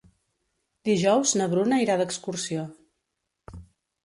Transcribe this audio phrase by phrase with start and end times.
[0.89, 2.65] Dijous na Bruna irà d'excursió.